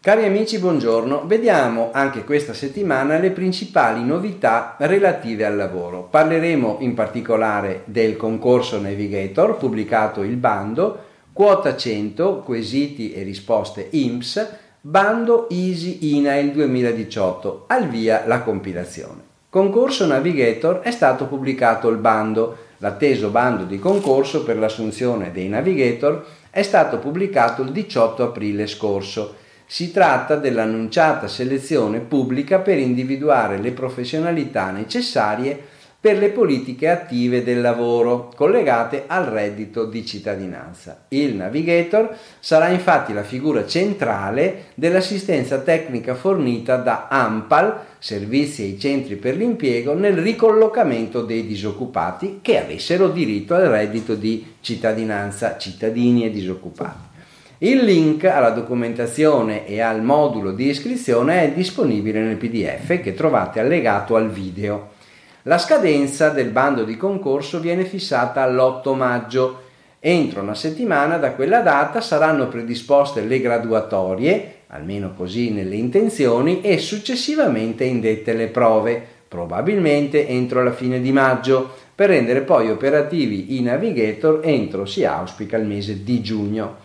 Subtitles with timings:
[0.00, 1.26] Cari amici, buongiorno.
[1.26, 6.04] Vediamo anche questa settimana le principali novità relative al lavoro.
[6.04, 11.04] Parleremo in particolare del concorso Navigator, pubblicato il bando,
[11.34, 14.48] quota 100, quesiti e risposte IMSS,
[14.80, 19.20] bando Easy INAIL 2018, al via la compilazione.
[19.50, 26.24] Concorso Navigator è stato pubblicato il bando, l'atteso bando di concorso per l'assunzione dei navigator
[26.50, 29.36] è stato pubblicato il 18 aprile scorso.
[29.66, 35.58] Si tratta dell'annunciata selezione pubblica per individuare le professionalità necessarie
[36.02, 41.04] per le politiche attive del lavoro collegate al reddito di cittadinanza.
[41.10, 49.14] Il navigator sarà infatti la figura centrale dell'assistenza tecnica fornita da AMPAL, servizi ai centri
[49.14, 56.30] per l'impiego, nel ricollocamento dei disoccupati che avessero diritto al reddito di cittadinanza, cittadini e
[56.30, 57.10] disoccupati.
[57.58, 63.60] Il link alla documentazione e al modulo di iscrizione è disponibile nel PDF che trovate
[63.60, 65.00] allegato al video.
[65.46, 69.62] La scadenza del bando di concorso viene fissata all'8 maggio.
[69.98, 76.78] Entro una settimana da quella data saranno predisposte le graduatorie, almeno così nelle intenzioni, e
[76.78, 83.62] successivamente indette le prove, probabilmente entro la fine di maggio, per rendere poi operativi i
[83.62, 86.76] navigator entro, si auspica, il mese di giugno.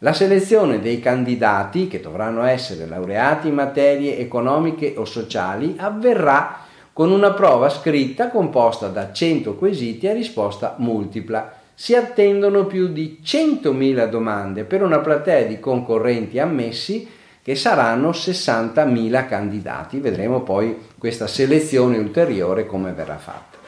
[0.00, 7.10] La selezione dei candidati, che dovranno essere laureati in materie economiche o sociali, avverrà con
[7.10, 11.60] una prova scritta composta da 100 quesiti a risposta multipla.
[11.74, 17.08] Si attendono più di 100.000 domande per una platea di concorrenti ammessi
[17.42, 19.98] che saranno 60.000 candidati.
[19.98, 23.58] Vedremo poi questa selezione ulteriore come verrà fatta.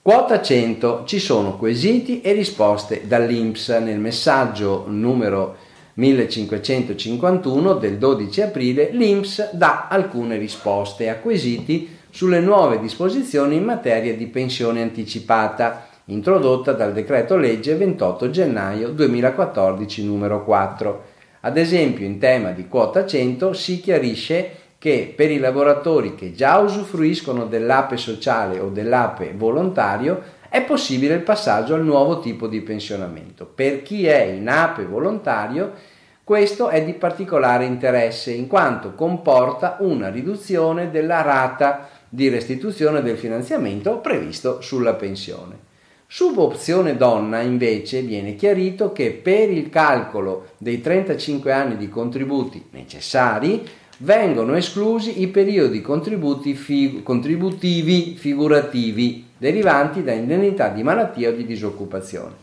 [0.00, 5.56] Quota 100 ci sono quesiti e risposte dall'INPS nel messaggio numero
[5.94, 14.14] 1551 del 12 aprile l'INPS dà alcune risposte a quesiti sulle nuove disposizioni in materia
[14.14, 21.04] di pensione anticipata introdotta dal decreto legge 28 gennaio 2014 numero 4.
[21.40, 26.58] Ad esempio in tema di quota 100 si chiarisce che per i lavoratori che già
[26.58, 33.46] usufruiscono dell'APE sociale o dell'APE volontario è possibile il passaggio al nuovo tipo di pensionamento.
[33.46, 35.72] Per chi è in APE volontario
[36.24, 43.16] questo è di particolare interesse in quanto comporta una riduzione della rata di restituzione del
[43.16, 45.70] finanziamento previsto sulla pensione.
[46.06, 52.66] Sub opzione donna invece viene chiarito che per il calcolo dei 35 anni di contributi
[52.72, 53.66] necessari
[54.00, 62.34] vengono esclusi i periodi contributivi figurativi derivanti da indennità di malattia o di disoccupazione.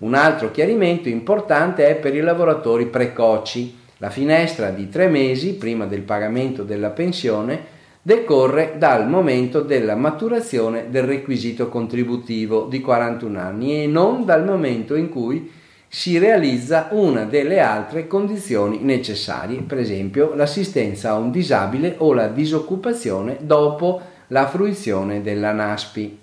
[0.00, 3.78] Un altro chiarimento importante è per i lavoratori precoci.
[3.96, 7.75] La finestra di tre mesi prima del pagamento della pensione
[8.06, 14.94] decorre dal momento della maturazione del requisito contributivo di 41 anni e non dal momento
[14.94, 15.50] in cui
[15.88, 22.28] si realizza una delle altre condizioni necessarie, per esempio l'assistenza a un disabile o la
[22.28, 26.18] disoccupazione dopo la fruizione della NASPI.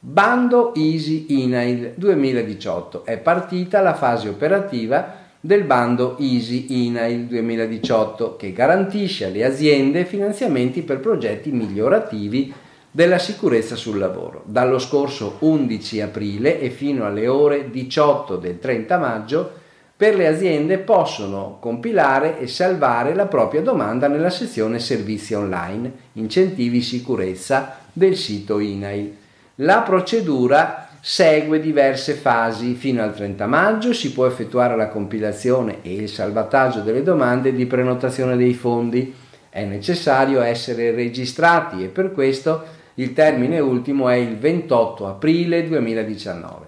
[0.00, 8.52] Bando Easy INAIL 2018 è partita la fase operativa del bando Easy INAIL 2018 che
[8.52, 12.52] garantisce alle aziende finanziamenti per progetti migliorativi
[12.90, 14.42] della sicurezza sul lavoro.
[14.44, 19.52] Dallo scorso 11 aprile e fino alle ore 18 del 30 maggio
[19.96, 26.82] per le aziende possono compilare e salvare la propria domanda nella sezione servizi online, incentivi
[26.82, 29.16] sicurezza del sito INAIL.
[29.56, 32.74] La procedura segue diverse fasi.
[32.74, 37.66] Fino al 30 maggio si può effettuare la compilazione e il salvataggio delle domande di
[37.66, 39.14] prenotazione dei fondi.
[39.48, 46.66] È necessario essere registrati e per questo il termine ultimo è il 28 aprile 2019.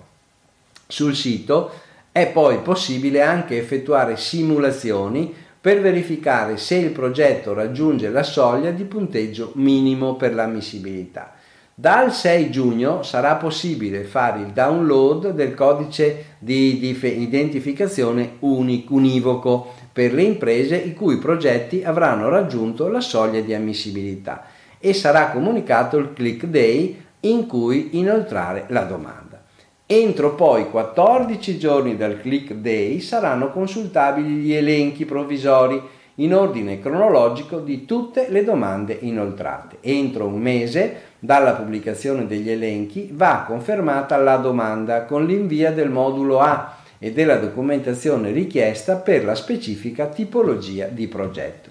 [0.87, 1.71] Sul sito
[2.11, 8.85] è poi possibile anche effettuare simulazioni per verificare se il progetto raggiunge la soglia di
[8.85, 11.35] punteggio minimo per l'ammissibilità.
[11.75, 20.23] Dal 6 giugno sarà possibile fare il download del codice di identificazione univoco per le
[20.23, 24.45] imprese i cui progetti avranno raggiunto la soglia di ammissibilità
[24.79, 29.43] e sarà comunicato il click day in cui inoltrare la domanda.
[29.87, 35.81] Entro poi 14 giorni dal click day saranno consultabili gli elenchi provvisori
[36.23, 39.79] in ordine cronologico di tutte le domande inoltrate.
[39.81, 46.41] Entro un mese dalla pubblicazione degli elenchi va confermata la domanda con l'invia del modulo
[46.41, 51.71] A e della documentazione richiesta per la specifica tipologia di progetto.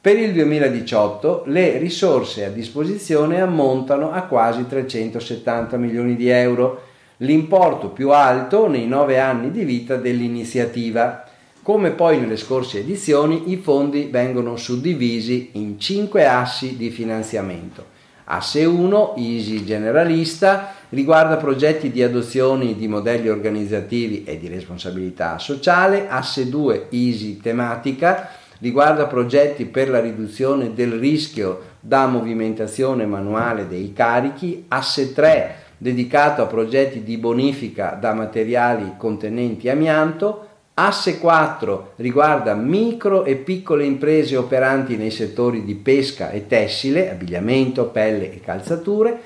[0.00, 6.82] Per il 2018 le risorse a disposizione ammontano a quasi 370 milioni di euro,
[7.18, 11.24] l'importo più alto nei nove anni di vita dell'iniziativa.
[11.64, 17.86] Come poi nelle scorse edizioni, i fondi vengono suddivisi in cinque assi di finanziamento.
[18.24, 26.06] Asse 1, Easy Generalista, riguarda progetti di adozione di modelli organizzativi e di responsabilità sociale.
[26.06, 28.28] Asse 2, Easy Tematica,
[28.58, 36.42] riguarda progetti per la riduzione del rischio da movimentazione manuale dei carichi, asse 3 dedicato
[36.42, 44.36] a progetti di bonifica da materiali contenenti amianto, asse 4 riguarda micro e piccole imprese
[44.36, 49.20] operanti nei settori di pesca e tessile, abbigliamento, pelle e calzature,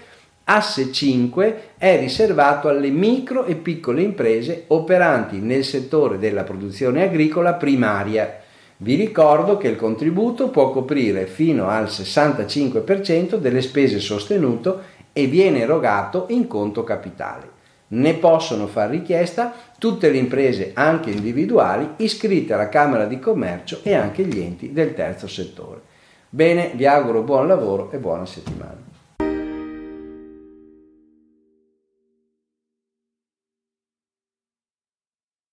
[0.44, 7.54] asse 5 è riservato alle micro e piccole imprese operanti nel settore della produzione agricola
[7.54, 8.42] primaria
[8.80, 15.62] vi ricordo che il contributo può coprire fino al 65% delle spese sostenute e viene
[15.62, 17.56] erogato in conto capitale.
[17.88, 23.94] Ne possono far richiesta tutte le imprese, anche individuali, iscritte alla Camera di Commercio e
[23.94, 25.80] anche gli enti del terzo settore.
[26.28, 28.76] Bene, vi auguro buon lavoro e buona settimana.